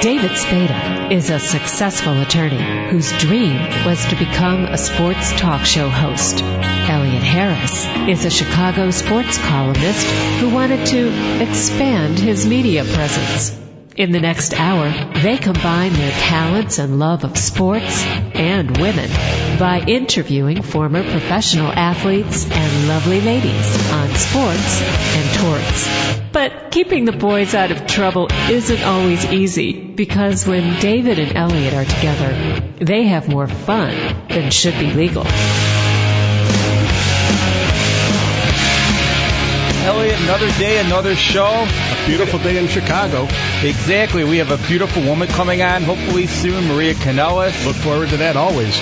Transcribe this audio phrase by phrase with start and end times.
[0.00, 5.88] David Spada is a successful attorney whose dream was to become a sports talk show
[5.88, 6.40] host.
[6.40, 10.06] Elliot Harris is a Chicago sports columnist
[10.38, 13.67] who wanted to expand his media presence.
[13.98, 14.90] In the next hour,
[15.22, 19.10] they combine their talents and love of sports and women
[19.58, 24.82] by interviewing former professional athletes and lovely ladies on sports
[25.16, 26.20] and torts.
[26.30, 31.74] But keeping the boys out of trouble isn't always easy because when David and Elliot
[31.74, 33.96] are together, they have more fun
[34.28, 35.24] than should be legal.
[39.88, 41.46] Elliot, another day, another show.
[41.46, 43.24] A beautiful day in Chicago.
[43.66, 44.22] Exactly.
[44.22, 47.64] We have a beautiful woman coming on, hopefully soon, Maria Kanellis.
[47.64, 48.78] Look forward to that always.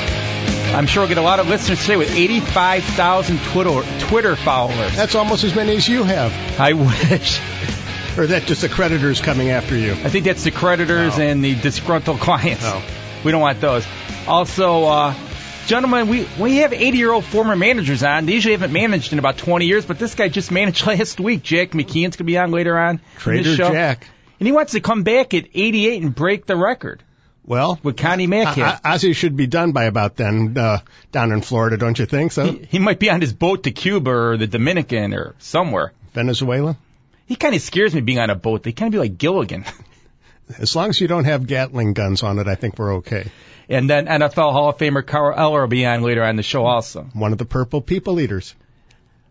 [0.75, 4.97] I'm sure we'll get a lot of listeners today with 85,000 Twitter, Twitter followers.
[4.97, 6.33] That's almost as many as you have.
[6.59, 7.39] I wish.
[8.19, 9.93] Or is that just the creditors coming after you?
[9.93, 11.23] I think that's the creditors Oh.
[11.23, 12.65] and the disgruntled clients.
[12.65, 12.83] Oh.
[13.25, 13.87] We don't want those.
[14.27, 15.15] Also, uh,
[15.67, 18.27] gentlemen, we, we have 80 year old former managers on.
[18.27, 21.43] They usually haven't managed in about 20 years, but this guy just managed last week.
[21.43, 23.01] Jack McKeon's going to be on later on.
[23.19, 23.71] Trader this show.
[23.73, 24.07] Jack.
[24.39, 27.03] And he wants to come back at 88 and break the record
[27.45, 28.59] Well, with Connie Mack.
[28.59, 32.33] O- Ozzie should be done by about then uh, down in Florida, don't you think
[32.33, 32.53] so?
[32.53, 35.93] he, he might be on his boat to Cuba or the Dominican or somewhere.
[36.13, 36.77] Venezuela?
[37.27, 38.63] He kind of scares me being on a boat.
[38.63, 39.65] They kind of be like Gilligan.
[40.59, 43.31] As long as you don't have Gatling guns on it, I think we're okay.
[43.69, 46.65] And then NFL Hall of Famer Carl Eller will be on later on the show
[46.65, 47.03] also.
[47.15, 48.55] One of the purple people eaters.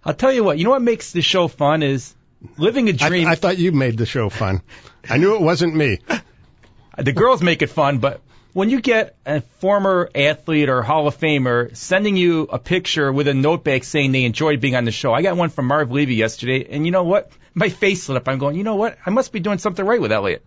[0.03, 2.13] I'll tell you what, you know what makes the show fun is
[2.58, 3.27] living a dream.
[3.27, 4.61] I thought you made the show fun.
[5.09, 5.99] I knew it wasn't me.
[6.97, 8.21] the girls make it fun, but
[8.53, 13.27] when you get a former athlete or Hall of Famer sending you a picture with
[13.27, 15.91] a note back saying they enjoyed being on the show, I got one from Marv
[15.91, 17.31] Levy yesterday, and you know what?
[17.53, 18.27] My face lit up.
[18.27, 18.97] I'm going, you know what?
[19.05, 20.45] I must be doing something right with Elliot.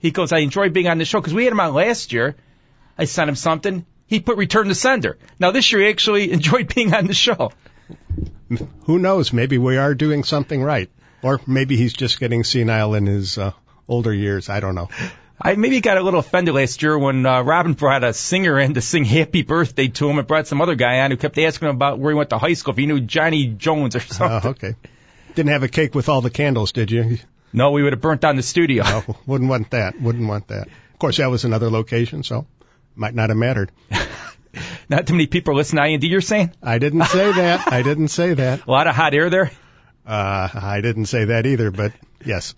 [0.00, 2.34] He goes, I enjoyed being on the show because we had him on last year.
[2.98, 3.86] I sent him something.
[4.06, 5.18] He put return to sender.
[5.38, 7.52] Now this year he actually enjoyed being on the show.
[8.84, 9.32] Who knows?
[9.32, 10.90] Maybe we are doing something right.
[11.22, 13.52] Or maybe he's just getting senile in his uh,
[13.86, 14.48] older years.
[14.48, 14.88] I don't know.
[15.42, 18.74] I maybe got a little offended last year when uh, Robin brought a singer in
[18.74, 21.68] to sing Happy Birthday to him and brought some other guy on who kept asking
[21.68, 24.40] him about where he went to high school, if he knew Johnny Jones or something.
[24.44, 24.74] Oh, okay.
[25.34, 27.18] Didn't have a cake with all the candles, did you?
[27.52, 28.84] No, we would have burnt down the studio.
[28.84, 30.00] No, wouldn't want that.
[30.00, 30.68] Wouldn't want that.
[30.68, 32.46] Of course, that was another location, so
[32.94, 33.72] might not have mattered.
[34.88, 36.52] Not too many people listen to IND, you're saying?
[36.62, 37.72] I didn't say that.
[37.72, 38.66] I didn't say that.
[38.66, 39.50] A lot of hot air there.
[40.04, 41.92] Uh, I didn't say that either, but
[42.24, 42.54] yes.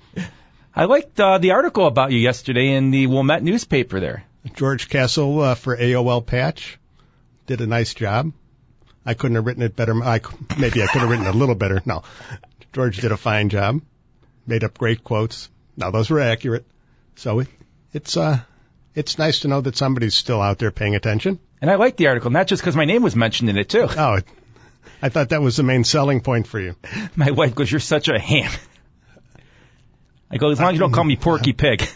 [0.75, 4.24] I liked uh, the article about you yesterday in the Wilmette newspaper there.
[4.54, 6.78] George Castle uh, for AOL Patch
[7.47, 8.32] did a nice job.
[9.04, 10.03] I couldn't have written it better.
[10.03, 10.20] I,
[10.59, 11.82] maybe I could have written it a little better.
[11.84, 12.04] No,
[12.72, 13.82] George did a fine job.
[14.52, 15.48] Made up great quotes.
[15.78, 16.66] Now those were accurate.
[17.16, 17.48] So it,
[17.94, 18.40] it's uh,
[18.94, 21.38] it's nice to know that somebody's still out there paying attention.
[21.62, 23.86] And I liked the article, not just because my name was mentioned in it, too.
[23.88, 24.18] Oh,
[25.00, 26.76] I thought that was the main selling point for you.
[27.16, 28.50] My wife goes, You're such a ham.
[30.30, 31.88] I go, As long as you don't call me Porky Pig.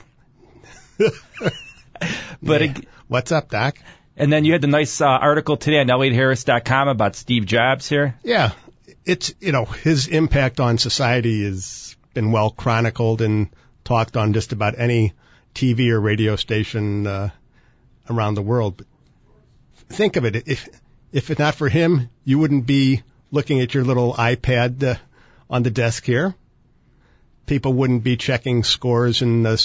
[0.98, 1.12] but
[2.62, 2.70] Yeah.
[2.70, 3.76] it, What's up, Doc?
[4.16, 8.14] And then you had the nice uh, article today on ElliotHarris.com about Steve Jobs here.
[8.24, 8.52] Yeah,
[9.04, 13.50] it's you know his impact on society has been well chronicled and
[13.84, 15.12] talked on just about any
[15.54, 17.28] TV or radio station uh,
[18.08, 18.78] around the world.
[18.78, 18.86] But
[19.90, 20.66] think of it if
[21.12, 24.94] if it's not for him, you wouldn't be looking at your little iPad uh,
[25.50, 26.34] on the desk here.
[27.44, 29.58] People wouldn't be checking scores and uh,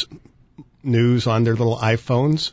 [0.83, 2.51] news on their little iPhones.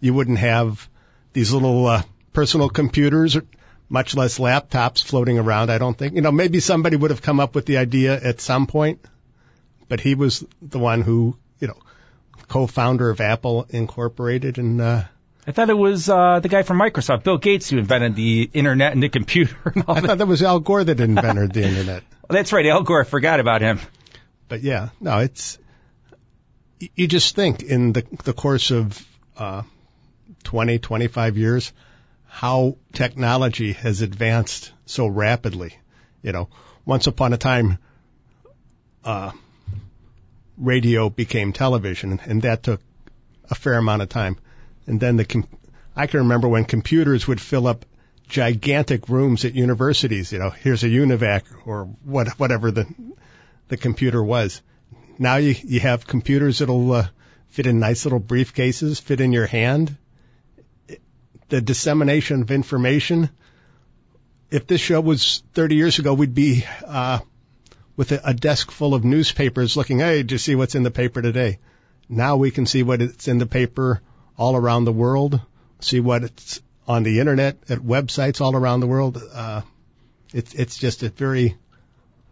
[0.00, 0.88] You wouldn't have
[1.34, 2.02] these little uh,
[2.32, 3.38] personal computers,
[3.88, 5.70] much less laptops floating around.
[5.70, 6.14] I don't think.
[6.16, 9.06] You know, maybe somebody would have come up with the idea at some point,
[9.88, 11.78] but he was the one who, you know,
[12.48, 15.02] co-founder of Apple Incorporated, and uh,
[15.46, 18.92] I thought it was uh, the guy from Microsoft, Bill Gates, who invented the internet
[18.92, 20.06] and the computer and all I that.
[20.06, 22.02] thought that was Al Gore that invented the internet.
[22.28, 23.02] Well, That's right, Al Gore.
[23.02, 23.78] I forgot about him.
[24.48, 25.58] But yeah, no, it's
[26.96, 29.06] you just think in the the course of
[29.36, 29.62] uh,
[30.42, 31.72] 20, 25 years,
[32.26, 35.78] how technology has advanced so rapidly.
[36.22, 36.48] You know,
[36.84, 37.78] once upon a time,
[39.04, 39.30] uh,
[40.56, 42.80] radio became television, and that took
[43.50, 44.36] a fair amount of time.
[44.86, 45.48] And then the com-
[45.94, 47.84] I can remember when computers would fill up
[48.28, 50.32] gigantic rooms at universities.
[50.32, 52.86] You know, here's a UNIVAC or what whatever the
[53.68, 54.62] the computer was.
[55.18, 57.08] Now you you have computers that'll uh,
[57.48, 59.96] fit in nice little briefcases, fit in your hand.
[61.48, 63.30] The dissemination of information.
[64.50, 67.20] If this show was 30 years ago, we'd be uh,
[67.96, 70.90] with a, a desk full of newspapers looking, hey, did you see what's in the
[70.90, 71.58] paper today?
[72.08, 74.00] now we can see what it's in the paper
[74.38, 75.40] all around the world,
[75.80, 79.20] see what it's on the internet at websites all around the world.
[79.32, 79.62] Uh,
[80.32, 81.56] it's it's just a very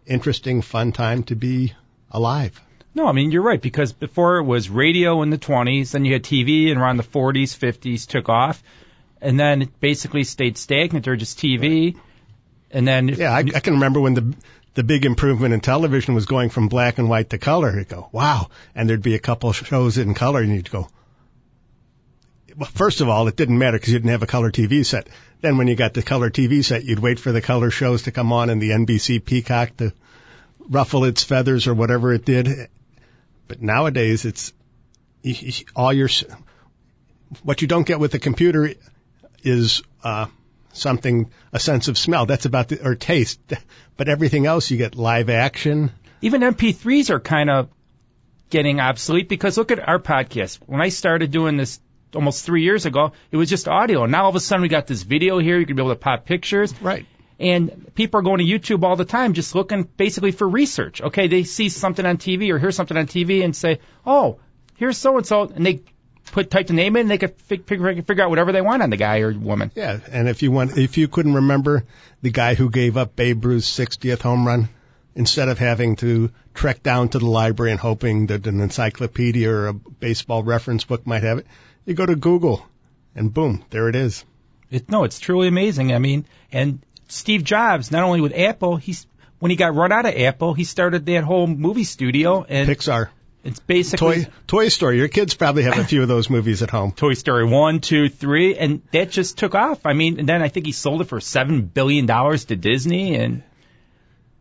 [0.05, 1.73] interesting, fun time to be
[2.11, 2.59] alive.
[2.93, 6.13] No, I mean you're right because before it was radio in the 20s, then you
[6.13, 8.63] had TV and around the 40s, 50s took off,
[9.21, 11.97] and then it basically stayed stagnant or just TV,
[12.71, 14.33] and then Yeah, I, I can remember when the
[14.75, 17.75] the big improvement in television was going from black and white to color.
[17.75, 20.89] You'd go, wow, and there'd be a couple shows in color, and you'd go.
[22.55, 25.07] Well, first of all, it didn't matter because you didn't have a color TV set.
[25.41, 28.11] Then when you got the color TV set, you'd wait for the color shows to
[28.11, 29.93] come on and the NBC Peacock to
[30.69, 32.69] ruffle its feathers or whatever it did.
[33.47, 34.53] But nowadays, it's
[35.75, 36.09] all your
[37.43, 38.73] what you don't get with the computer
[39.43, 40.27] is uh,
[40.75, 42.25] something a sense of smell.
[42.25, 43.39] That's about the or taste.
[43.97, 45.89] But everything else, you get live action.
[46.21, 47.69] even MP3s are kind of
[48.49, 50.59] getting obsolete because look at our podcast.
[50.65, 51.79] When I started doing this
[52.13, 54.03] almost three years ago, it was just audio.
[54.03, 55.57] And now all of a sudden we got this video here.
[55.57, 56.73] You can be able to pop pictures.
[56.81, 57.05] Right.
[57.39, 61.01] And people are going to YouTube all the time just looking basically for research.
[61.01, 64.39] Okay, they see something on TV or hear something on TV and say, oh,
[64.75, 65.43] here's so and so.
[65.43, 65.83] And they
[66.31, 68.81] put type the name in and they could fig- figure, figure out whatever they want
[68.83, 69.71] on the guy or woman.
[69.75, 71.85] Yeah, and if you want, if you couldn't remember
[72.21, 74.69] the guy who gave up Babe Ruth's 60th home run,
[75.15, 79.67] instead of having to trek down to the library and hoping that an encyclopedia or
[79.67, 81.47] a baseball reference book might have it,
[81.85, 82.65] you go to Google,
[83.15, 84.25] and boom, there it is.
[84.69, 85.93] It, no, it's truly amazing.
[85.93, 89.07] I mean, and Steve Jobs, not only with Apple, he's
[89.39, 93.09] when he got run out of Apple, he started that whole movie studio, and Pixar,
[93.45, 94.97] it's basically Toy Toy Story.
[94.97, 96.91] Your kids probably have a few of those movies at home.
[96.91, 99.85] Toy Story one, two, three, and that just took off.
[99.85, 103.15] I mean, and then I think he sold it for seven billion dollars to Disney,
[103.15, 103.43] and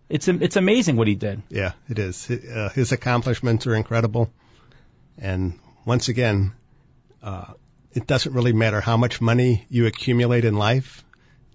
[0.09, 1.43] it's it's amazing what he did.
[1.51, 2.31] Yeah, it is.
[2.31, 4.33] Uh, his accomplishments are incredible,
[5.19, 6.55] and once again,
[7.23, 7.53] uh,
[7.93, 11.05] it doesn't really matter how much money you accumulate in life.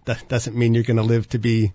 [0.06, 1.74] That doesn't mean you're going to live to be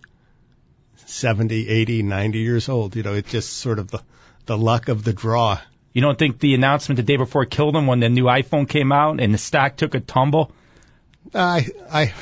[1.06, 2.94] 70, 80, 90 years old.
[2.94, 4.00] You know, it's just sort of the
[4.46, 5.60] the luck of the draw.
[5.92, 8.92] You don't think the announcement the day before killed him when the new iPhone came
[8.92, 10.52] out and the stock took a tumble?
[11.32, 12.12] I I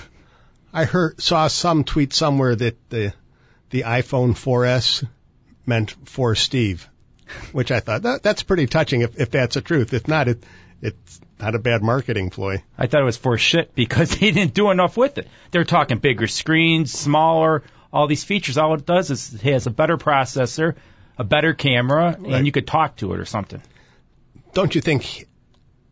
[0.73, 3.15] I heard saw some tweet somewhere that the
[3.71, 5.07] the iPhone 4S
[5.65, 6.89] meant for Steve,
[7.53, 9.95] which I thought that, that's pretty touching if if that's the truth.
[9.95, 10.45] If not, it
[10.83, 12.63] it's not a bad marketing ploy.
[12.77, 15.29] I thought it was for shit because they didn't do enough with it.
[15.51, 18.59] They're talking bigger screens, smaller, all these features.
[18.59, 20.77] All it does is it has a better processor,
[21.19, 22.33] a better camera, Right.
[22.35, 23.63] and you could talk to it or something.
[24.55, 25.27] Don't you think,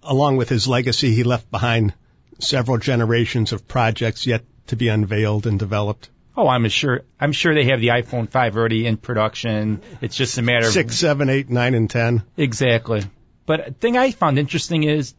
[0.02, 1.94] along with his legacy, he left behind
[2.38, 6.10] several generations of projects yet to be unveiled and developed?
[6.36, 7.02] Oh, I'm sure.
[7.20, 9.82] I'm sure they have the iPhone 5 already in production.
[10.00, 12.22] It's just a matter of Six, seven, eight, nine, and ten.
[12.36, 13.02] Exactly.
[13.46, 15.14] But the thing I found interesting is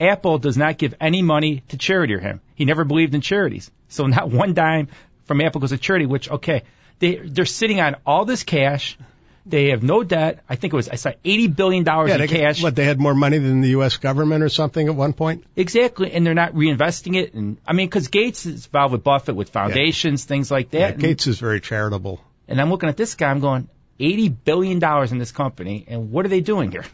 [0.00, 2.40] Apple does not give any money to charity or him.
[2.54, 3.70] He never believed in charities.
[3.88, 4.88] So not one dime
[5.24, 6.64] from Apple goes to charity, which, okay,
[6.98, 8.98] they, they're sitting on all this cash.
[9.48, 10.42] They have no debt.
[10.48, 12.60] I think it was, I saw $80 billion Yeah, in cash.
[12.60, 13.96] what they had more money than the U.S.
[13.96, 15.44] government or something at one point.
[15.54, 16.10] Exactly.
[16.10, 17.32] And they're not reinvesting it.
[17.34, 20.78] And I mean, cause Gates is involved with Buffett with foundations, things like that.
[20.78, 22.20] Yeah, And- Gates is very charitable.
[22.48, 23.68] and I'm looking at this guy, I'm going,
[24.00, 24.82] $80 billion
[25.12, 25.84] in this company.
[25.86, 26.84] And what are they doing here?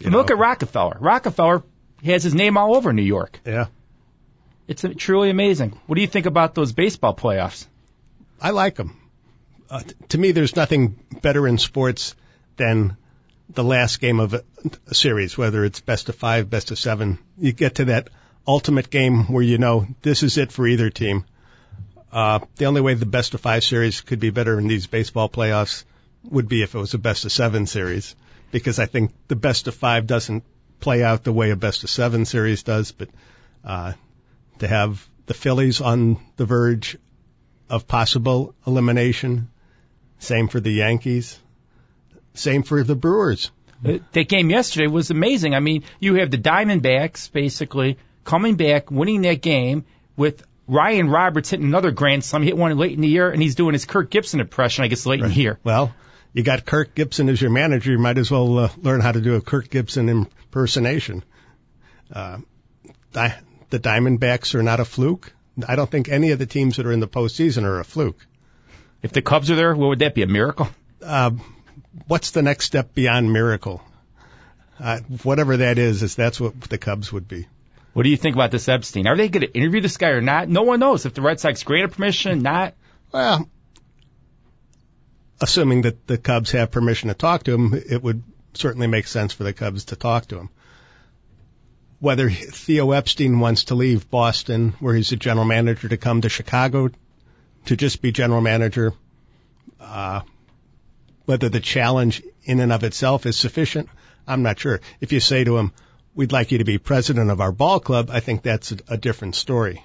[0.00, 0.96] You Look at Rockefeller.
[1.00, 1.62] Rockefeller
[2.04, 3.40] has his name all over New York.
[3.46, 3.66] Yeah,
[4.66, 5.78] It's truly amazing.
[5.86, 7.66] What do you think about those baseball playoffs?
[8.40, 8.96] I like them.
[9.70, 12.14] Uh, to me, there's nothing better in sports
[12.56, 12.96] than
[13.50, 14.42] the last game of a,
[14.86, 17.18] a series, whether it's best of five, best of seven.
[17.38, 18.08] You get to that
[18.46, 21.24] ultimate game where you know this is it for either team.
[22.10, 25.28] Uh, the only way the best of five series could be better in these baseball
[25.28, 25.84] playoffs
[26.24, 28.16] would be if it was a best of seven series,
[28.50, 30.44] because I think the best of five doesn't
[30.80, 33.10] play out the way a best of seven series does, but
[33.64, 33.92] uh,
[34.60, 36.96] to have the Phillies on the verge
[37.68, 39.50] of possible elimination.
[40.18, 41.38] Same for the Yankees.
[42.34, 43.50] Same for the Brewers.
[43.82, 45.54] That game yesterday was amazing.
[45.54, 49.84] I mean, you have the Diamondbacks basically coming back, winning that game
[50.16, 52.42] with Ryan Roberts hitting another grand slam.
[52.42, 54.88] He hit one late in the year, and he's doing his Kirk Gibson impression, I
[54.88, 55.58] guess, late in the year.
[55.62, 55.94] Well,
[56.32, 57.92] you got Kirk Gibson as your manager.
[57.92, 61.24] You might as well uh, learn how to do a Kirk Gibson impersonation.
[62.12, 62.38] Uh,
[63.12, 63.38] di-
[63.70, 65.32] the Diamondbacks are not a fluke.
[65.66, 68.26] I don't think any of the teams that are in the postseason are a fluke.
[69.02, 70.22] If the Cubs are there, what would that be?
[70.22, 70.68] A miracle?
[71.02, 71.30] Uh,
[72.06, 73.82] what's the next step beyond miracle?
[74.80, 77.46] Uh, whatever that is, is that's what the Cubs would be.
[77.92, 79.06] What do you think about this Epstein?
[79.06, 80.48] Are they going to interview this guy or not?
[80.48, 82.74] No one knows if the Red Sox granted permission, not.
[83.12, 83.48] Well,
[85.40, 88.22] assuming that the Cubs have permission to talk to him, it would
[88.54, 90.50] certainly make sense for the Cubs to talk to him.
[92.00, 96.28] Whether Theo Epstein wants to leave Boston, where he's a general manager, to come to
[96.28, 96.90] Chicago
[97.66, 98.92] to just be general manager,
[99.80, 100.22] uh,
[101.24, 103.88] whether the challenge in and of itself is sufficient,
[104.26, 104.80] I'm not sure.
[105.00, 105.72] If you say to him,
[106.14, 108.96] we'd like you to be president of our ball club, I think that's a, a
[108.96, 109.84] different story.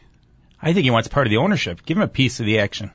[0.62, 1.86] I think he wants part of the ownership.
[1.86, 2.92] Give him a piece of the action.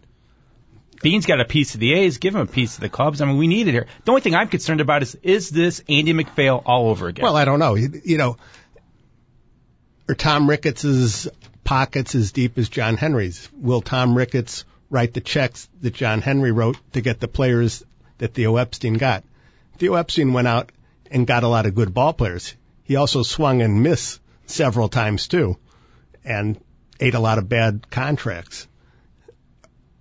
[1.02, 2.18] Beane's got a piece of the A's.
[2.18, 3.20] Give him a piece of the Cubs.
[3.20, 3.86] I mean, we need it here.
[4.04, 7.22] The only thing I'm concerned about is, is this Andy MacPhail all over again?
[7.22, 7.74] Well, I don't know.
[7.74, 8.36] You, you know,
[10.08, 11.28] or Tom Ricketts's
[11.68, 13.46] pockets as deep as John Henry's?
[13.52, 17.84] Will Tom Ricketts write the checks that John Henry wrote to get the players
[18.16, 19.22] that Theo Epstein got?
[19.76, 20.72] Theo Epstein went out
[21.10, 22.54] and got a lot of good ball players.
[22.84, 25.58] He also swung and missed several times too,
[26.24, 26.58] and
[27.00, 28.66] ate a lot of bad contracts.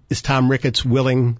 [0.09, 1.37] Is Tom Ricketts willing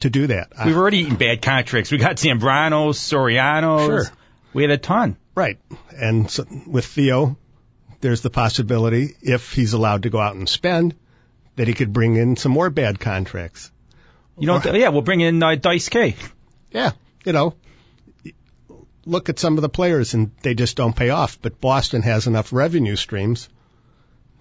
[0.00, 0.48] to do that?
[0.66, 1.92] We've already eaten bad contracts.
[1.92, 3.86] We got Zambrano, Soriano.
[3.86, 4.16] Sure.
[4.52, 5.16] We had a ton.
[5.36, 5.60] Right.
[5.94, 7.36] And so with Theo,
[8.00, 10.94] there's the possibility, if he's allowed to go out and spend,
[11.56, 13.70] that he could bring in some more bad contracts.
[14.38, 16.16] You know, yeah, we'll bring in uh, Dice K.
[16.70, 16.92] Yeah,
[17.24, 17.54] you know,
[19.04, 21.38] look at some of the players and they just don't pay off.
[21.42, 23.48] But Boston has enough revenue streams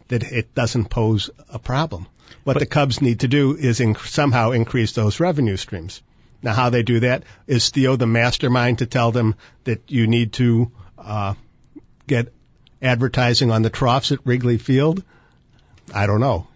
[0.08, 2.08] that it doesn't pose a problem.
[2.44, 6.02] What But- the Cubs need to do is somehow increase those revenue streams.
[6.42, 9.36] Now, how they do that is Theo the mastermind to tell them
[9.66, 11.34] that you need to uh,
[12.08, 12.34] get
[12.82, 15.04] advertising on the troughs at Wrigley Field.
[15.94, 16.48] I don't know.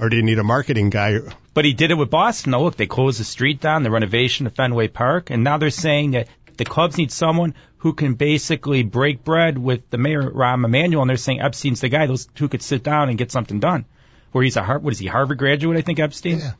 [0.00, 1.18] Or do you need a marketing guy?
[1.54, 2.52] But he did it with Boston.
[2.52, 5.70] Now, look, they closed the street down, the renovation of Fenway Park, and now they're
[5.70, 10.64] saying that the Cubs need someone who can basically break bread with the mayor, Rahm
[10.64, 12.06] Emanuel, and they're saying Epstein's the guy.
[12.06, 13.84] Those two could sit down and get something done.
[14.32, 15.78] Where he's a Har- what is he, Harvard graduate?
[15.78, 16.38] I think Epstein.
[16.40, 16.52] Yeah.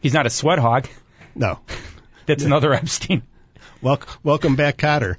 [0.00, 0.88] He's not a sweat hog.
[1.34, 1.58] No.
[2.26, 3.22] That's another Epstein.
[3.80, 5.16] Wel- welcome back, Kotter.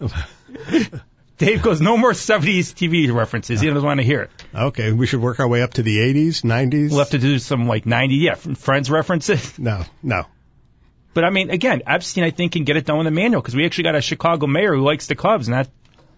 [1.38, 3.60] Dave goes, no more 70s TV references.
[3.60, 4.30] He doesn't want to hear it.
[4.52, 6.90] Okay, we should work our way up to the 80s, 90s.
[6.90, 9.58] We'll have to do some like 90, yeah, Friends references.
[9.58, 10.24] No, no.
[11.14, 13.64] But I mean, again, Epstein, I think, can get it done with Emanuel because we
[13.64, 15.68] actually got a Chicago mayor who likes the Cubs, not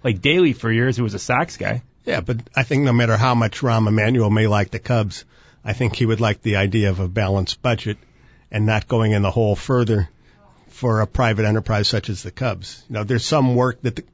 [0.03, 1.83] like Daley for years, who was a Sox guy.
[2.05, 5.25] Yeah, but I think no matter how much Rahm Emanuel may like the Cubs,
[5.65, 7.99] I think he would like the idea of a balanced budget
[8.51, 10.09] and not going in the hole further
[10.81, 12.83] for a private enterprise such as the Cubs.
[12.89, 14.05] You know, there's some work that the,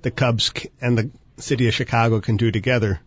[0.00, 0.50] the Cubs
[0.80, 2.98] and the city of Chicago can do together,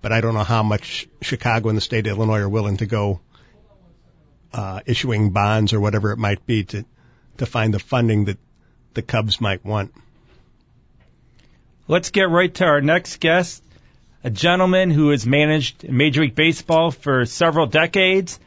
[0.00, 2.86] but I don't know how much Chicago and the state of Illinois are willing to
[2.86, 3.18] go
[4.52, 6.84] uh, issuing bonds or whatever it might be to
[7.38, 8.38] to find the funding that
[8.94, 9.92] the Cubs might want.
[11.88, 13.64] Let's get right to our next guest,
[14.22, 18.38] a gentleman who has managed Major League Baseball for several decades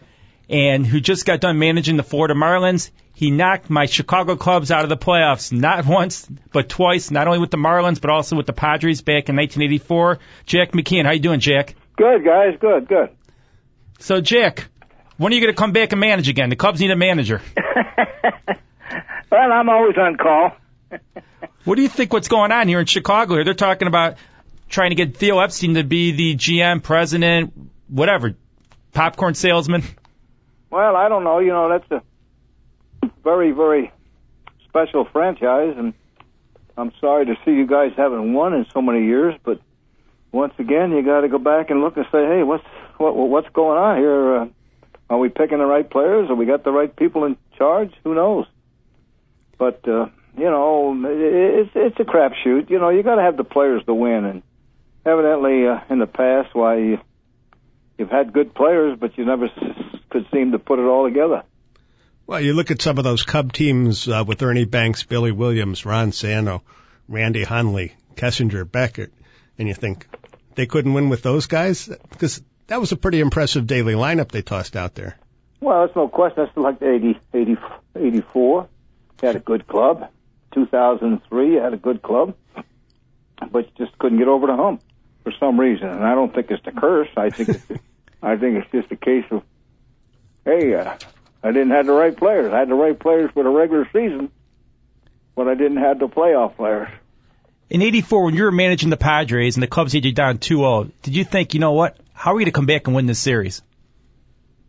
[0.50, 2.92] and who just got done managing the Florida Marlins.
[3.14, 7.40] He knocked my Chicago Cubs out of the playoffs not once, but twice, not only
[7.40, 10.20] with the Marlins, but also with the Padres back in 1984.
[10.46, 11.76] Jack McKeon, how you doing, Jack?
[11.96, 12.58] Good, guys.
[12.60, 13.10] Good, good.
[14.00, 14.68] So, Jack,
[15.18, 16.50] when are you going to come back and manage again?
[16.50, 17.42] The Cubs need a manager.
[19.32, 20.52] Well, I'm always on call.
[21.64, 23.36] What do you think what's going on here in Chicago?
[23.36, 24.16] Here they're talking about
[24.70, 27.52] trying to get Theo Epstein to be the GM, president,
[27.90, 28.36] whatever,
[28.94, 29.84] popcorn salesman.
[30.70, 31.40] Well, I don't know.
[31.40, 33.92] You know, that's a very, very
[34.68, 35.94] special franchise, and
[36.78, 39.36] I'm sorry to see you guys haven't won in so many years.
[39.44, 39.62] But
[40.32, 42.66] once again, you got to go back and look and say, hey, what's
[42.98, 44.36] what, what's going on here?
[44.36, 44.48] Uh,
[45.10, 46.30] are we picking the right players?
[46.30, 47.94] Have we got the right people in charge?
[48.04, 48.46] Who knows?
[49.58, 50.08] But uh,
[50.38, 52.70] you know, it's it's a crapshoot.
[52.70, 54.44] You know, you got to have the players to win, and
[55.06, 57.00] evidently uh, in the past, why you,
[57.98, 59.50] you've had good players, but you never
[60.18, 61.44] could seem to put it all together.
[62.26, 65.86] Well, you look at some of those Cub teams uh, with Ernie Banks, Billy Williams,
[65.86, 66.64] Ron Santo,
[67.08, 69.12] Randy Hundley, Kessinger, Beckert,
[69.58, 70.08] and you think
[70.56, 74.42] they couldn't win with those guys because that was a pretty impressive daily lineup they
[74.42, 75.18] tossed out there.
[75.62, 76.44] Well, that's no question.
[76.44, 77.58] That's like 80, 80,
[77.96, 78.68] 84.
[79.22, 80.10] Had a good club.
[80.54, 82.36] 2003, had a good club,
[83.52, 84.82] but just couldn't get over the hump
[85.24, 85.88] for some reason.
[85.88, 87.10] And I don't think it's the curse.
[87.16, 87.82] I think it's,
[88.22, 89.44] I think it's just a case of,
[90.48, 90.96] hey, uh,
[91.44, 92.54] I didn't have the right players.
[92.54, 94.32] I had the right players for the regular season,
[95.36, 96.88] but I didn't have the playoff players.
[97.70, 100.92] In 84, when you were managing the Padres and the Cubs had you down 2-0,
[101.02, 103.08] did you think, you know what, how are we going to come back and win
[103.08, 103.62] this series?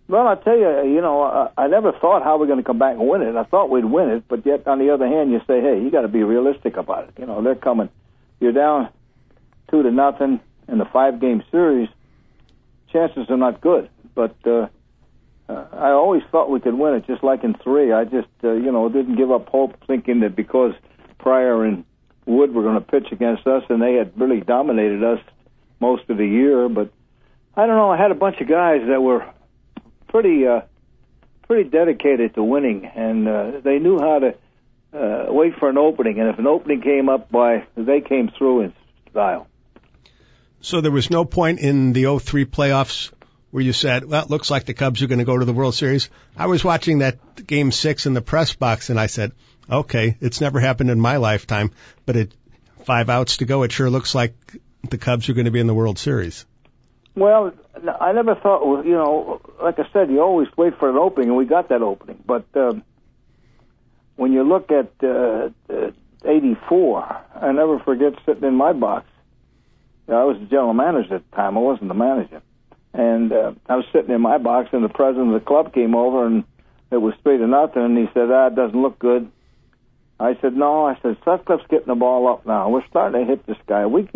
[0.09, 2.79] Well, I tell you, you know, I, I never thought how we're going to come
[2.79, 3.37] back and win it.
[3.37, 5.91] I thought we'd win it, but yet on the other hand, you say, hey, you
[5.91, 7.15] got to be realistic about it.
[7.21, 7.89] You know, they're coming.
[8.41, 8.89] You're down
[9.71, 11.89] two to nothing in the five game series.
[12.93, 14.69] Chances are not good, but uh,
[15.49, 17.93] uh, I always thought we could win it, just like in three.
[17.93, 20.75] I just, uh, you know, didn't give up hope, thinking that because
[21.19, 21.85] Prior and
[22.27, 25.21] Wood were going to pitch against us, and they had really dominated us
[25.81, 26.69] most of the year.
[26.69, 26.93] But
[27.57, 27.91] I don't know.
[27.91, 29.27] I had a bunch of guys that were
[30.09, 30.61] pretty, uh,
[31.47, 34.35] pretty dedicated to winning, and uh, they knew how to
[34.93, 36.21] uh, wait for an opening.
[36.21, 38.75] And if an opening came up, by they came through in
[39.11, 39.47] style.
[40.61, 43.13] So there was no point in the 03 playoffs
[43.59, 45.53] where you said, well, it looks like the Cubs are going to go to the
[45.53, 46.11] World Series.
[46.37, 49.33] I was watching that game six in the press box and I said,
[49.69, 51.73] okay, it's never happened in my lifetime,
[52.07, 52.33] but it,
[52.85, 54.37] five outs to go, it sure looks like
[54.89, 56.47] the Cubs are going to be in the World Series.
[57.17, 57.53] Well,
[58.01, 61.37] I never thought, you know, like I said, you always wait for an opening, and
[61.37, 62.23] we got that opening.
[62.25, 62.85] But um,
[64.15, 65.91] when you look at uh, uh,
[66.25, 69.07] 84, I never forget sitting in my box.
[70.07, 71.59] I was the general manager at the time.
[71.59, 72.41] I wasn't the manager.
[72.99, 75.95] And uh, I was sitting in my box, and the president of the club came
[75.95, 76.43] over, and
[76.91, 77.85] it was three to nothing.
[77.85, 79.31] And he said, "Ah, doesn't look good."
[80.19, 82.71] I said, "No." I said, "Sutcliffe's getting the ball up now.
[82.71, 83.87] We're starting to hit this guy.
[83.87, 84.09] We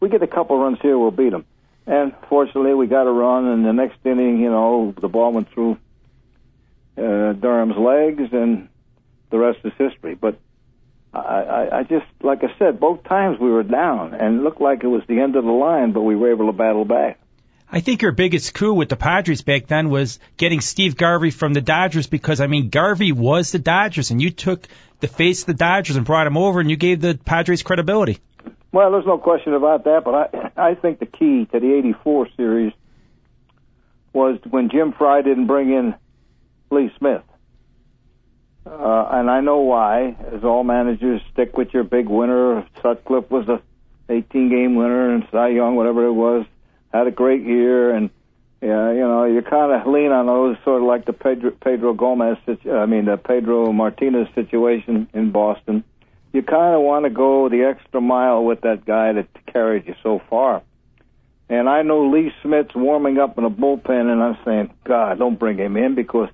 [0.00, 1.44] we get a couple runs here, we'll beat him."
[1.86, 3.46] And fortunately, we got a run.
[3.46, 5.76] And the next inning, you know, the ball went through
[6.96, 8.70] uh, Durham's legs, and
[9.28, 10.14] the rest is history.
[10.14, 10.38] But
[11.12, 14.82] I, I, I just, like I said, both times we were down, and looked like
[14.82, 17.20] it was the end of the line, but we were able to battle back.
[17.72, 21.54] I think your biggest coup with the Padres back then was getting Steve Garvey from
[21.54, 24.66] the Dodgers because I mean Garvey was the Dodgers and you took
[24.98, 28.18] the face of the Dodgers and brought him over and you gave the Padres credibility.
[28.72, 30.14] Well, there's no question about that, but
[30.56, 32.72] I I think the key to the '84 series
[34.12, 35.94] was when Jim Frey didn't bring in
[36.70, 37.22] Lee Smith,
[38.66, 40.16] uh, and I know why.
[40.32, 42.64] As all managers, stick with your big winner.
[42.82, 43.60] Sutcliffe was a
[44.08, 46.46] 18 game winner, and Cy Young, whatever it was
[46.92, 48.10] had a great year, and
[48.60, 51.94] yeah, you know, you kind of lean on those, sort of like the Pedro, Pedro
[51.94, 55.82] Gomez, situ- I mean, the Pedro Martinez situation in Boston.
[56.32, 59.94] You kind of want to go the extra mile with that guy that carried you
[60.02, 60.62] so far.
[61.48, 65.38] And I know Lee Smith's warming up in a bullpen, and I'm saying, God, don't
[65.38, 66.28] bring him in because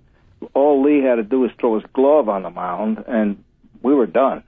[0.53, 3.42] all Lee had to do was throw his glove on the mound, and
[3.83, 4.42] we were done.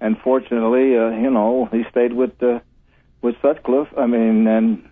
[0.00, 2.60] And fortunately, uh, you know, he stayed with uh,
[3.22, 3.88] with Sutcliffe.
[3.96, 4.87] I mean, and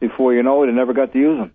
[0.00, 1.52] before you know it, I never got to use them.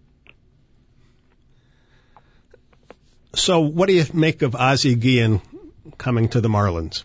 [3.35, 5.41] So, what do you make of Ozzie Guillen
[5.97, 7.03] coming to the Marlins?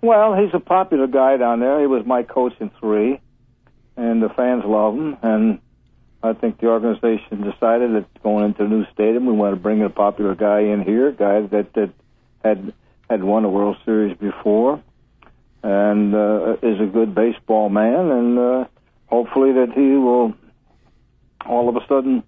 [0.00, 1.80] Well, he's a popular guy down there.
[1.80, 3.20] He was my coach in three,
[3.96, 5.16] and the fans love him.
[5.22, 5.58] And
[6.22, 9.82] I think the organization decided that going into a new stadium, we want to bring
[9.82, 11.90] a popular guy in here, a guy that that
[12.44, 12.72] had
[13.10, 14.80] had won a World Series before,
[15.64, 18.64] and uh, is a good baseball man, and uh,
[19.08, 20.34] hopefully that he will
[21.44, 22.22] all of a sudden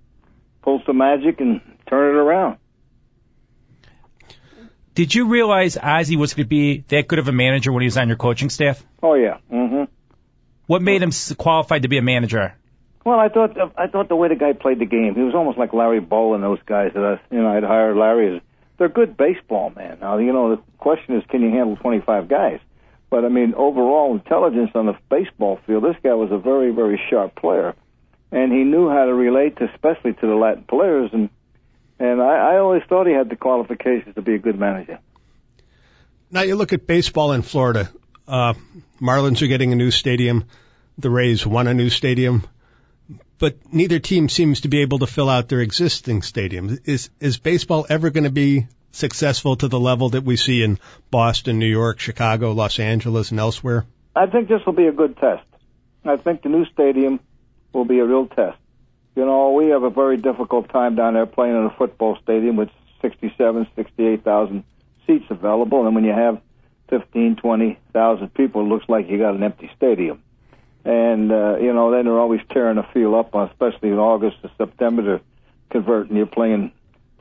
[0.62, 2.58] pull some magic and turn it around.
[4.94, 7.86] Did you realize Ozzie was going to be that good of a manager when he
[7.86, 8.84] was on your coaching staff?
[9.02, 9.38] Oh yeah.
[9.48, 9.84] hmm
[10.66, 12.54] What made him qualified to be a manager?
[13.04, 15.58] Well, I thought I thought the way the guy played the game, he was almost
[15.58, 18.42] like Larry Bowa and those guys that I, you know I'd hired Larry as
[18.78, 19.98] they're good baseball men.
[20.00, 22.60] Now you know the question is, can you handle 25 guys?
[23.10, 27.00] But I mean, overall intelligence on the baseball field, this guy was a very, very
[27.10, 27.74] sharp player,
[28.30, 31.10] and he knew how to relate, to, especially to the Latin players.
[31.12, 31.28] And
[31.98, 35.00] and I, I always thought he had the qualifications to be a good manager.
[36.30, 37.90] Now you look at baseball in Florida.
[38.28, 38.54] Uh,
[39.00, 40.44] Marlins are getting a new stadium.
[40.96, 42.44] The Rays won a new stadium,
[43.38, 46.78] but neither team seems to be able to fill out their existing stadium.
[46.84, 50.78] Is is baseball ever going to be successful to the level that we see in
[51.10, 53.86] Boston, New York, Chicago, Los Angeles, and elsewhere?
[54.14, 55.44] I think this will be a good test.
[56.04, 57.20] I think the new stadium
[57.72, 58.58] will be a real test.
[59.14, 62.56] You know, we have a very difficult time down there playing in a football stadium
[62.56, 62.70] with
[63.02, 64.64] 67, 68,000
[65.06, 66.40] seats available, and when you have
[66.88, 70.22] 15, 20,000 people, it looks like you got an empty stadium.
[70.84, 74.50] And, uh, you know, then they're always tearing the field up, especially in August or
[74.56, 75.24] September to
[75.70, 76.72] convert, and you're playing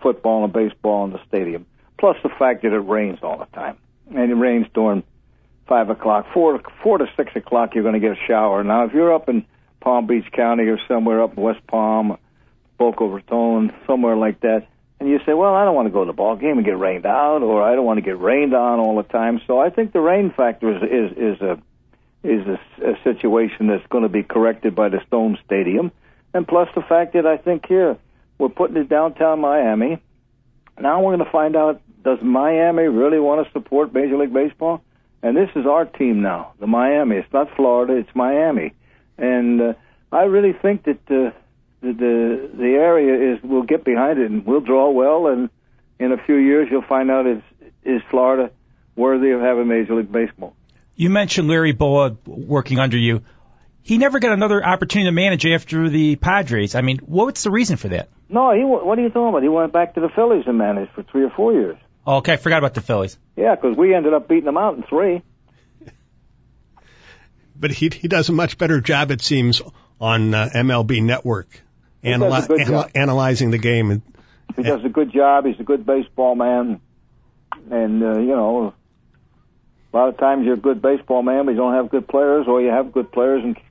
[0.02, 1.66] football and baseball in the stadium.
[1.98, 3.78] Plus the fact that it rains all the time,
[4.10, 5.04] and it rains during
[5.68, 7.76] five o'clock, four four to six o'clock.
[7.76, 8.64] You're going to get a shower.
[8.64, 9.46] Now, if you're up in
[9.82, 12.18] Palm Beach County or somewhere up in West Palm,
[12.78, 14.68] Boca Raton, somewhere like that,
[15.00, 16.78] and you say, "Well, I don't want to go to the ball game and get
[16.78, 19.70] rained out, or I don't want to get rained on all the time." So I
[19.70, 21.62] think the rain factor is is, is a
[22.24, 25.92] is a, a situation that's going to be corrected by the Stone Stadium,
[26.34, 27.98] and plus the fact that I think here
[28.40, 30.02] we're putting it downtown Miami.
[30.80, 34.82] Now we're going to find out does Miami really want to support Major League Baseball?
[35.22, 37.18] And this is our team now, the Miami.
[37.18, 38.74] It's not Florida, it's Miami.
[39.18, 39.74] And uh,
[40.12, 41.32] I really think that uh,
[41.82, 45.50] the the, the area is we'll get behind it and we'll draw well, and
[46.00, 47.42] in a few years you'll find out is
[47.84, 48.52] is Florida
[48.96, 50.56] worthy of having Major League Baseball.
[50.96, 53.22] You mentioned Larry Bowa working under you.
[53.82, 56.76] He never got another opportunity to manage after the Padres.
[56.76, 58.10] I mean, what's the reason for that?
[58.30, 58.64] No, he.
[58.64, 59.42] What are you talking about?
[59.42, 61.78] He went back to the Phillies and managed for three or four years.
[62.06, 63.18] Oh, okay, I forgot about the Phillies.
[63.36, 65.22] Yeah, because we ended up beating them out in three.
[67.56, 69.62] But he he does a much better job, it seems,
[70.00, 71.48] on uh, MLB Network,
[72.02, 73.92] analy- anal- analyzing the game.
[73.92, 74.02] And
[74.56, 75.46] He does a good job.
[75.46, 76.80] He's a good baseball man,
[77.70, 78.74] and uh, you know,
[79.94, 82.46] a lot of times you're a good baseball man, but you don't have good players,
[82.48, 83.62] or you have good players and that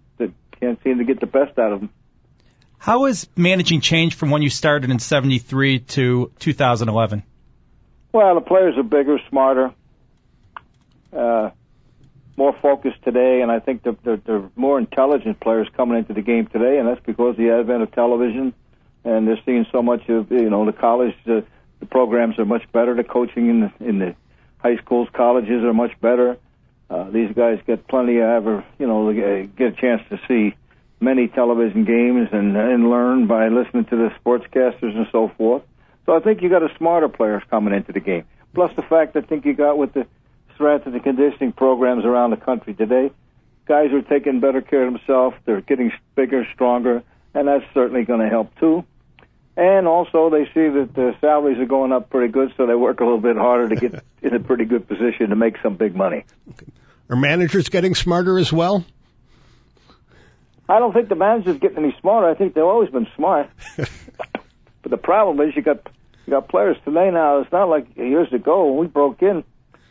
[0.60, 1.90] can't seem to get the best out of them.
[2.78, 7.22] How has managing changed from when you started in 73 to 2011?
[8.12, 9.74] Well, the players are bigger, smarter,
[11.12, 11.50] uh,
[12.36, 16.22] more focused today, and I think they're, they're, they're more intelligent players coming into the
[16.22, 18.54] game today, and that's because of the advent of television,
[19.04, 21.14] and they're seeing so much of you know the college.
[21.26, 21.40] Uh,
[21.80, 22.94] the programs are much better.
[22.94, 24.14] The coaching in the, in the
[24.58, 26.38] high schools, colleges are much better.
[26.90, 30.56] Uh, these guys get plenty of ever, you know, get a chance to see
[31.00, 35.62] many television games and and learn by listening to the sportscasters and so forth.
[36.06, 38.24] So I think you got a smarter players coming into the game.
[38.54, 40.06] Plus the fact I think you got with the
[40.54, 43.10] strength and the conditioning programs around the country today,
[43.66, 45.36] guys are taking better care of themselves.
[45.44, 47.02] They're getting bigger, stronger,
[47.34, 48.84] and that's certainly going to help too.
[49.56, 53.00] And also, they see that the salaries are going up pretty good, so they work
[53.00, 55.94] a little bit harder to get in a pretty good position to make some big
[55.94, 56.24] money.
[57.08, 58.84] Are managers getting smarter as well?
[60.68, 62.28] I don't think the manager's getting any smarter.
[62.28, 63.48] I think they've always been smart.
[63.76, 65.86] but the problem is you got
[66.26, 67.40] you got players today now.
[67.40, 69.44] It's not like years ago when we broke in.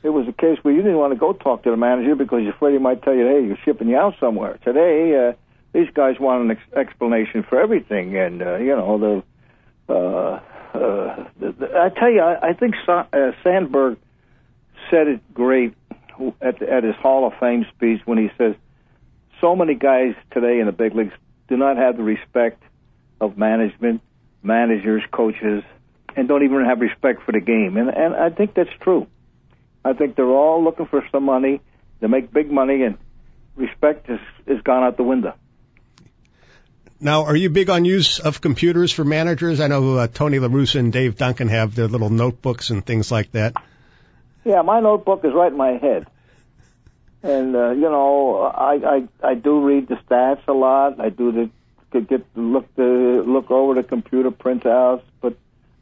[0.04, 2.44] It was a case where you didn't want to go talk to the manager because
[2.44, 5.34] you're afraid he might tell you, "Hey, you're shipping you out somewhere." Today, uh,
[5.74, 9.94] these guys want an ex- explanation for everything, and uh, you know the.
[9.94, 10.40] Uh,
[10.74, 13.98] uh, the, the, I tell you, I, I think Sa- uh, Sandberg
[14.92, 15.74] said it great
[16.42, 18.56] at, at his Hall of Fame speech when he says,
[19.42, 21.14] "So many guys today in the big leagues
[21.48, 22.62] do not have the respect
[23.20, 24.02] of management,
[24.44, 25.64] managers, coaches,
[26.16, 29.08] and don't even have respect for the game." And and I think that's true.
[29.84, 31.62] I think they're all looking for some money.
[32.00, 32.98] They make big money, and
[33.56, 35.34] respect is is gone out the window.
[37.00, 39.60] Now, are you big on use of computers for managers?
[39.60, 43.12] I know uh, Tony La Russa and Dave Duncan have their little notebooks and things
[43.12, 43.54] like that.
[44.48, 46.08] Yeah, my notebook is right in my head,
[47.22, 48.76] and uh, you know, I,
[49.22, 51.02] I I do read the stats a lot.
[51.02, 51.50] I do the
[51.92, 55.36] could get look the look over the computer printouts, but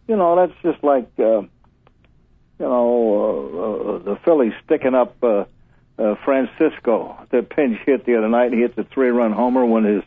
[0.07, 1.49] you know, that's just like uh, you
[2.57, 5.45] know uh, uh, the Phillies sticking up uh,
[5.99, 7.19] uh, Francisco.
[7.29, 8.51] The pinch hit the other night.
[8.51, 10.03] He hits a three-run homer when his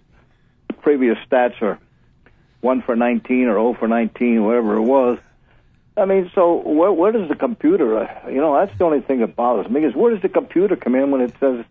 [0.83, 1.79] previous stats are
[2.61, 5.21] one for 19 or 0 for 19, whatever it was.
[5.99, 7.99] I mean, so where, where does the computer?
[7.99, 10.77] Uh, you know, that's the only thing that bothers me is where does the computer
[10.77, 11.65] come in when it says,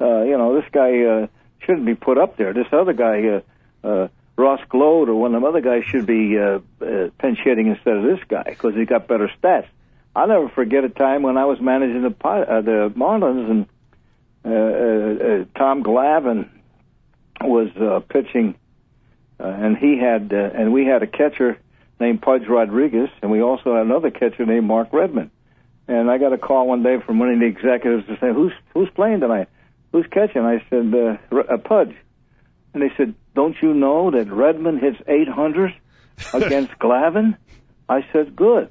[0.00, 1.26] uh, you know, this guy uh,
[1.60, 2.52] shouldn't be put up there.
[2.52, 3.42] This other guy,
[3.84, 7.38] uh, uh, Ross Gload, or one of them other guys should be uh, uh, pinch
[7.42, 9.66] hitting instead of this guy because he got better stats.
[10.14, 13.66] I'll never forget a time when I was managing the uh, the Marlins and
[14.44, 16.48] uh, uh, uh, Tom Glavine
[17.40, 18.56] was uh, pitching,
[19.38, 21.58] uh, and he had uh, and we had a catcher
[22.00, 25.30] named Pudge Rodriguez, and we also had another catcher named Mark Redmond.
[25.86, 28.52] And I got a call one day from one of the executives to say, "Who's
[28.72, 29.48] who's playing tonight?
[29.92, 31.94] Who's catching?" I said, uh, uh, "Pudge."
[32.72, 35.74] And they said, "Don't you know that Redmond hits 800
[36.34, 37.36] against Glavine?"
[37.88, 38.70] I said, "Good.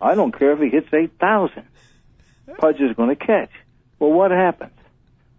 [0.00, 1.62] I don't care if he hits 8,000.
[2.58, 3.50] Pudge is going to catch."
[3.98, 4.72] Well, what happens?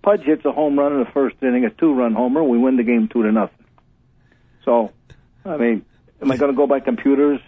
[0.02, 2.44] Pudge hits a home run in the first inning, a two-run homer.
[2.44, 3.66] We win the game two to nothing.
[4.64, 4.92] So,
[5.44, 5.86] I mean,
[6.22, 7.40] am I going to go by computers?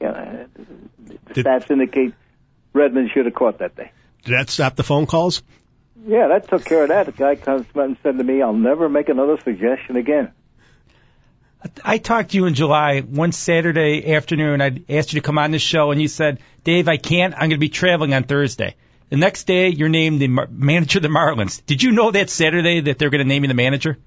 [0.00, 0.46] Yeah,
[1.26, 2.14] the Did- stats indicate
[2.72, 3.92] Redmond should have caught that day.
[4.24, 5.42] Did that stop the phone calls?
[6.06, 7.06] Yeah, that took care of that.
[7.06, 10.32] The guy comes up and said to me, "I'll never make another suggestion again."
[11.84, 14.60] I talked to you in July one Saturday afternoon.
[14.60, 17.34] I asked you to come on the show, and you said, "Dave, I can't.
[17.34, 18.76] I'm going to be traveling on Thursday."
[19.08, 21.64] The next day, you're named the mar- manager of the Marlins.
[21.64, 23.98] Did you know that Saturday that they're going to name you the manager?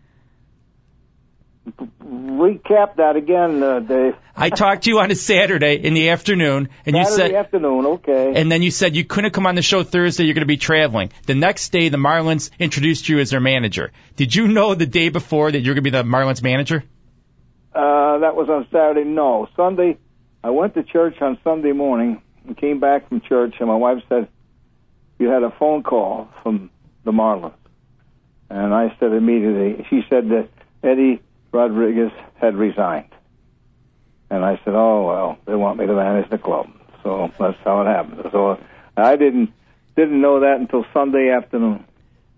[2.40, 4.16] Recap that again, uh, Dave.
[4.34, 8.32] I talked to you on a Saturday in the afternoon, and you said, afternoon, okay.
[8.34, 10.24] and then you said you couldn't come on the show Thursday.
[10.24, 11.12] You're going to be traveling.
[11.26, 13.92] The next day, the Marlins introduced you as their manager.
[14.16, 16.82] Did you know the day before that you're going to be the Marlins manager?
[17.76, 19.04] Uh, that was on Saturday.
[19.04, 19.98] No, Sunday.
[20.42, 24.02] I went to church on Sunday morning and came back from church, and my wife
[24.08, 24.30] said,
[25.18, 26.70] "You had a phone call from
[27.04, 27.52] the Marlins,"
[28.50, 29.86] and I said immediately.
[29.90, 30.48] She said that
[30.82, 33.14] Eddie Rodriguez had resigned,
[34.30, 36.68] And I said, "Oh well, they want me to manage the club."
[37.04, 38.30] So that's how it happened.
[38.32, 38.60] So
[38.96, 39.52] I didn't
[39.96, 41.86] didn't know that until Sunday afternoon.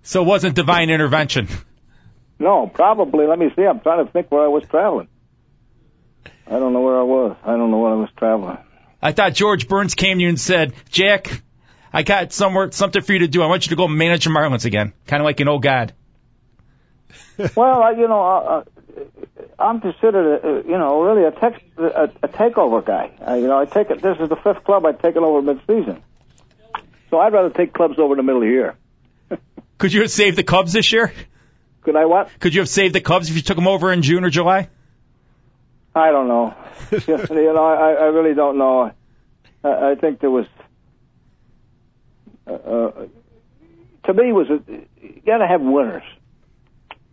[0.04, 1.48] So it wasn't divine intervention.
[2.40, 3.28] No, probably.
[3.28, 3.62] Let me see.
[3.62, 5.08] I'm trying to think where I was traveling.
[6.48, 7.38] I don't know where I was.
[7.44, 8.58] I don't know where I was traveling.
[9.00, 11.44] I thought George Burns came to you and said, Jack,
[11.94, 13.44] I got somewhere something for you to do.
[13.44, 15.94] I want you to go manage the Marlins again, kind of like an old god.
[17.56, 18.64] Well, I, you know, uh,
[19.60, 23.12] I'm considered, a, you know, really a, tex, a, a takeover guy.
[23.26, 24.02] Uh, you know, I take it.
[24.02, 26.02] This is the fifth club I've taken over mid-season,
[27.10, 28.76] so I'd rather take clubs over in the middle of the year.
[29.78, 31.14] Could you have saved the Cubs this year?
[31.84, 32.30] Could I what?
[32.40, 34.70] Could you have saved the Cubs if you took them over in June or July?
[35.96, 36.54] I don't know.
[36.92, 38.92] you know, I, I really don't know.
[39.64, 40.46] I, I think there was.
[42.48, 43.08] Uh, uh,
[44.06, 44.60] to me, was a,
[45.02, 46.04] you got to have winners,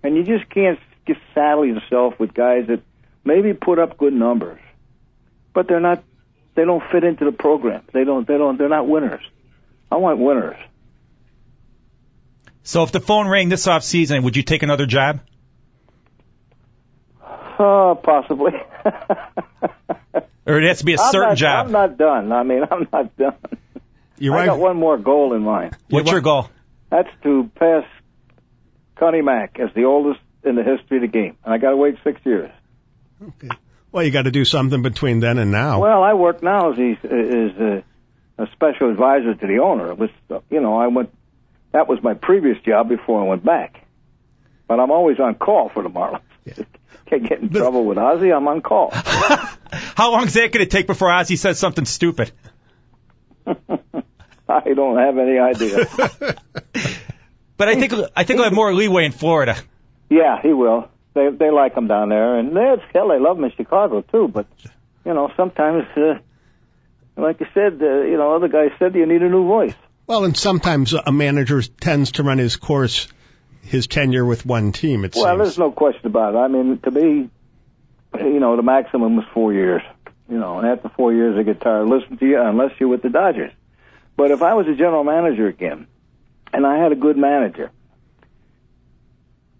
[0.02, 2.82] and you just can't just saddle yourself with guys that
[3.24, 4.60] maybe put up good numbers,
[5.54, 6.04] but they're not.
[6.54, 7.82] They don't fit into the program.
[7.92, 8.26] They don't.
[8.26, 8.56] They don't.
[8.58, 9.22] They're not winners.
[9.90, 10.56] I want winners.
[12.62, 15.20] So if the phone rang this off season, would you take another job?
[17.58, 18.52] Uh, possibly.
[20.46, 21.66] or it has to be a I'm certain not, job.
[21.66, 22.30] I'm not done.
[22.32, 23.34] I mean, I'm not done.
[24.18, 24.42] You're right.
[24.42, 25.76] I got one more goal in mind.
[25.88, 26.50] What's your goal?
[26.90, 27.84] That's to pass
[28.98, 31.36] Connie Mack as the oldest in the history of the game.
[31.44, 32.50] And I got to wait six years.
[33.22, 33.48] Okay.
[33.90, 35.80] Well, you got to do something between then and now.
[35.80, 37.84] Well, I work now as, he, as a,
[38.38, 39.90] a special advisor to the owner.
[39.90, 40.10] It was,
[40.50, 41.10] you know, I went.
[41.72, 43.84] That was my previous job before I went back.
[44.66, 46.20] But I'm always on call for the Marlins.
[47.06, 48.32] Can't get in trouble with Ozzie.
[48.32, 48.90] I'm on call.
[48.92, 52.30] How long is that going to take before Ozzie says something stupid?
[53.46, 55.86] I don't have any idea.
[57.58, 59.56] But I think I think I'll have more leeway in Florida.
[60.08, 60.88] yeah, he will.
[61.14, 64.28] They they like him down there, and they hell, they love him in Chicago too.
[64.28, 64.46] But
[65.04, 66.18] you know, sometimes, uh,
[67.16, 69.74] like I said, uh, you know, other guys said you need a new voice.
[70.06, 73.08] well, and sometimes a manager tends to run his course,
[73.62, 75.04] his tenure with one team.
[75.04, 75.38] It Well, seems.
[75.38, 76.38] there's no question about it.
[76.38, 77.28] I mean, to me,
[78.20, 79.82] you know, the maximum was four years.
[80.30, 82.88] You know, and after four years, they get tired of listening to you unless you're
[82.90, 83.50] with the Dodgers.
[84.16, 85.86] But if I was a general manager again,
[86.52, 87.70] and I had a good manager,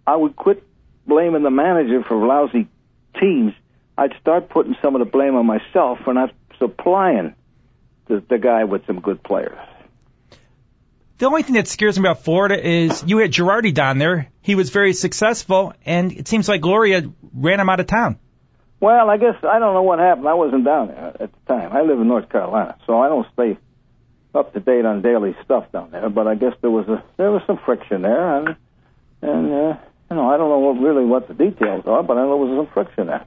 [0.05, 0.63] I would quit
[1.05, 2.67] blaming the manager for lousy
[3.19, 3.53] teams.
[3.97, 7.35] I'd start putting some of the blame on myself for not supplying
[8.07, 9.59] the, the guy with some good players.
[11.17, 14.29] The only thing that scares me about Florida is you had Girardi down there.
[14.41, 18.19] He was very successful, and it seems like Loria ran him out of town.
[18.79, 20.29] Well, I guess I don't know what happened.
[20.29, 21.73] I wasn't down there at the time.
[21.73, 23.57] I live in North Carolina, so I don't stay
[24.33, 26.09] up to date on daily stuff down there.
[26.09, 28.55] But I guess there was a there was some friction there, and
[29.21, 29.77] and uh,
[30.09, 32.47] you know I don't know what, really what the details are, but I know there
[32.47, 33.25] was some friction there.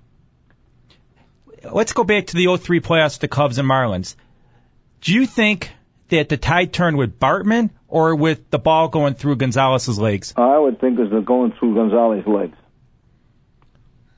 [1.71, 4.17] Let's go back to the 03 playoffs, the Cubs and Marlins.
[5.01, 5.71] Do you think
[6.09, 10.35] that the tide turned with Bartman or with the ball going through Gonzalez's legs?
[10.37, 12.57] I would think it was going through Gonzalez's legs.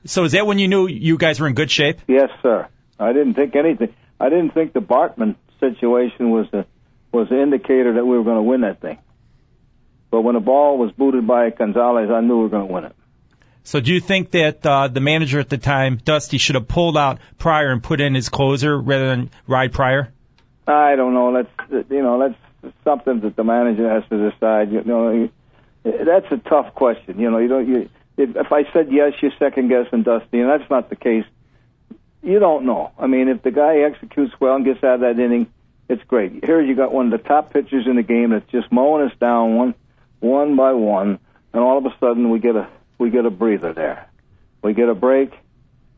[0.05, 1.99] So is that when you knew you guys were in good shape?
[2.07, 2.67] Yes, sir.
[2.99, 3.93] I didn't think anything.
[4.19, 6.65] I didn't think the Bartman situation was the
[7.15, 8.99] was the indicator that we were going to win that thing.
[10.11, 12.85] But when the ball was booted by Gonzalez, I knew we were going to win
[12.85, 12.95] it.
[13.63, 16.97] So do you think that uh, the manager at the time, Dusty, should have pulled
[16.97, 20.13] out Prior and put in his closer rather than ride Prior?
[20.67, 21.33] I don't know.
[21.33, 24.71] That's you know that's something that the manager has to decide.
[24.71, 25.29] You know,
[25.83, 27.19] that's a tough question.
[27.19, 27.67] You know, you don't.
[27.67, 31.25] You, if, if I said yes, you're second guessing Dusty, and that's not the case.
[32.21, 32.91] You don't know.
[32.97, 35.47] I mean, if the guy executes well and gets out of that inning,
[35.87, 36.43] it's great.
[36.43, 39.15] Here you got one of the top pitchers in the game that's just mowing us
[39.19, 39.75] down one,
[40.19, 41.19] one by one,
[41.53, 42.67] and all of a sudden we get a
[42.97, 44.09] we get a breather there.
[44.61, 45.31] We get a break,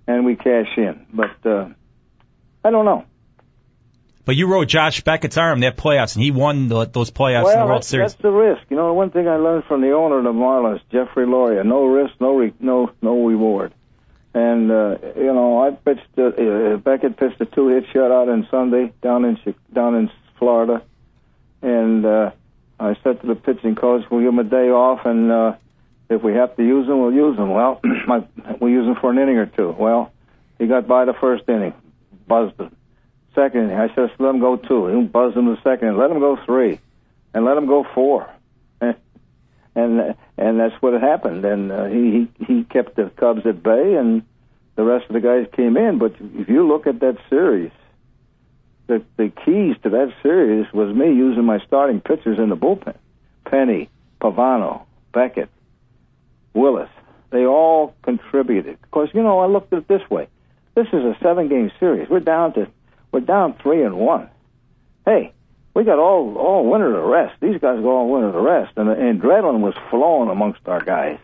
[0.07, 1.05] and we cash in.
[1.13, 1.69] But uh,
[2.63, 3.05] I don't know.
[4.25, 7.59] But you rode Josh Beckett's arm that playoffs, and he won the, those playoffs in
[7.61, 8.11] the World that's, Series.
[8.11, 8.61] that's the risk.
[8.69, 11.85] You know, one thing I learned from the owner of the Marlins, Jeffrey Loria: no
[11.85, 13.73] risk, no re- no no reward.
[14.37, 16.07] And uh, you know, I pitched.
[16.15, 19.39] Uh, uh, Beckett pitched a two-hit shutout on Sunday down in
[19.73, 20.83] down in Florida,
[21.63, 22.31] and uh,
[22.79, 25.55] I said to the pitching coach, "We'll give him a day off, and uh,
[26.07, 28.27] if we have to use him, we'll use him." Well, my,
[28.59, 29.71] we'll use him for an inning or two.
[29.71, 30.11] Well,
[30.59, 31.73] he got by the first inning,
[32.27, 32.75] buzzed him.
[33.33, 34.85] Second inning, I said, "Let him go two.
[34.85, 35.97] He buzzed him the second.
[35.97, 36.79] Let him go three,
[37.33, 38.29] and let him go four.
[39.77, 41.45] And and that's what happened.
[41.45, 44.23] And uh, he, he kept the Cubs at bay, and
[44.75, 45.99] the rest of the guys came in.
[45.99, 47.71] But if you look at that series,
[48.87, 52.95] the the keys to that series was me using my starting pitchers in the bullpen:
[53.45, 55.49] Penny, Pavano, Beckett,
[56.53, 56.89] Willis.
[57.29, 58.79] They all contributed.
[58.81, 60.27] Because you know, I looked at it this way:
[60.73, 62.09] This is a seven game series.
[62.09, 62.67] We're down to
[63.11, 64.29] we're down three and one.
[65.05, 65.33] Hey,
[65.77, 67.39] we got all all winter to rest.
[67.39, 71.19] These guys go all winter to rest, and the adrenaline was flowing amongst our guys.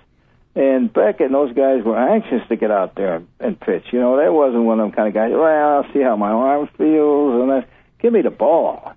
[0.54, 3.86] And Beckett and those guys were anxious to get out there and pitch.
[3.92, 5.32] You know, that wasn't one of them kind of guys.
[5.32, 7.66] Well, I'll see how my arm feels, and then
[8.00, 8.94] give me the ball.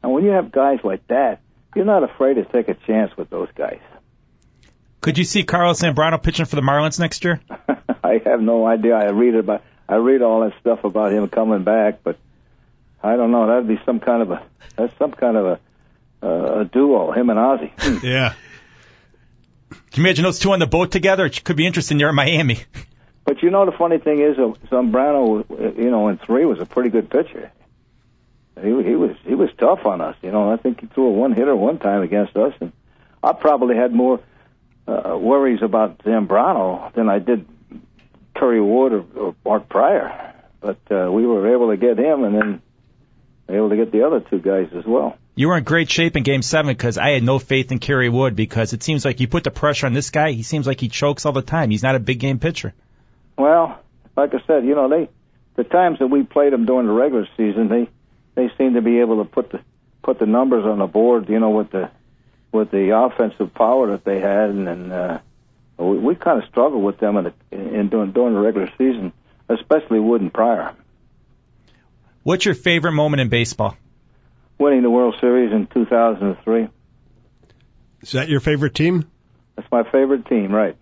[0.00, 1.40] And when you have guys like that,
[1.74, 3.80] you're not afraid to take a chance with those guys.
[5.00, 7.40] Could you see Carlos Zambrano pitching for the Marlins next year?
[8.04, 8.94] I have no idea.
[8.94, 12.16] I read about I read all that stuff about him coming back, but
[13.02, 13.46] I don't know.
[13.46, 14.42] That'd be some kind of a
[14.76, 15.60] that's some kind of a
[16.22, 17.72] uh, a duo, him and Ozzie.
[18.06, 18.34] Yeah.
[19.70, 21.26] Can you imagine those two on the boat together?
[21.26, 21.98] It could be interesting.
[21.98, 22.60] You're in Miami.
[23.22, 26.58] But you know the funny thing is, uh, Zambrano, uh, you know, in three was
[26.58, 27.52] a pretty good pitcher.
[28.60, 30.16] He he was he was tough on us.
[30.22, 32.72] You know, I think he threw a one hitter one time against us, and
[33.22, 34.20] I probably had more
[34.88, 37.46] uh, worries about Zambrano than I did
[38.34, 40.34] Kerry Wood or, or Art Prior.
[40.60, 42.62] But uh, we were able to get him, and then
[43.54, 45.16] able to get the other two guys as well.
[45.34, 48.08] You were in great shape in Game Seven because I had no faith in Kerry
[48.08, 50.32] Wood because it seems like you put the pressure on this guy.
[50.32, 51.70] He seems like he chokes all the time.
[51.70, 52.74] He's not a big game pitcher.
[53.38, 53.78] Well,
[54.16, 55.08] like I said, you know, they
[55.56, 57.88] the times that we played them during the regular season, they
[58.34, 59.60] they seem to be able to put the
[60.02, 61.90] put the numbers on the board, you know, with the
[62.52, 65.18] with the offensive power that they had, and, and uh,
[65.78, 69.12] we, we kind of struggled with them in, the, in during during the regular season,
[69.48, 70.74] especially Wood and Prior.
[72.22, 73.76] What's your favorite moment in baseball?
[74.58, 76.68] Winning the World Series in 2003.
[78.02, 79.10] Is that your favorite team?
[79.56, 80.76] That's my favorite team, right?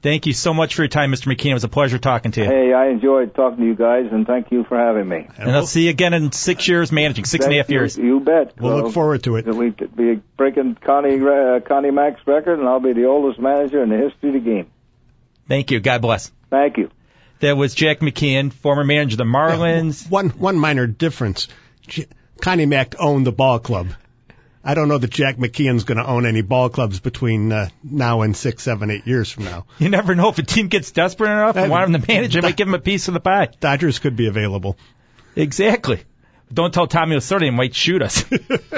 [0.00, 1.26] Thank you so much for your time, Mr.
[1.34, 1.50] McKeon.
[1.50, 2.46] It was a pleasure talking to you.
[2.46, 5.26] Hey, I enjoyed talking to you guys, and thank you for having me.
[5.36, 7.80] and I'll see you again in six years managing, six and a half Thank you-
[7.80, 7.98] years.
[7.98, 8.54] You bet.
[8.60, 9.46] We'll look forward to it.
[9.46, 13.82] We could be breaking Connie uh, Connie Mack's record, and I'll be the oldest manager
[13.82, 14.70] in the history of the game.
[15.48, 15.80] Thank you.
[15.80, 16.30] God bless.
[16.48, 16.90] Thank you.
[17.40, 20.08] That was Jack McKeon, former manager of the Marlins.
[20.10, 21.48] One one minor difference.
[21.86, 22.06] J-
[22.40, 23.88] Connie Mack owned the ball club.
[24.64, 28.22] I don't know that Jack McKeon's going to own any ball clubs between uh, now
[28.22, 29.66] and six, seven, eight years from now.
[29.78, 32.40] You never know if a team gets desperate enough and want him to manage, they
[32.40, 33.48] might give him a piece of the pie.
[33.60, 34.76] Dodgers could be available.
[35.36, 36.02] Exactly.
[36.52, 38.24] Don't tell Tommy Lasorda he might shoot us.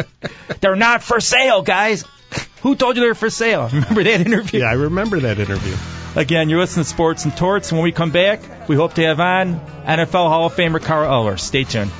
[0.60, 2.04] they're not for sale, guys.
[2.62, 3.68] Who told you they're for sale?
[3.72, 4.60] Remember that interview?
[4.60, 5.74] Yeah, I remember that interview.
[6.16, 7.70] Again, you're listening to Sports and Torts.
[7.70, 11.36] When we come back, we hope to have on NFL Hall of Famer Carl Eller.
[11.36, 11.92] Stay tuned.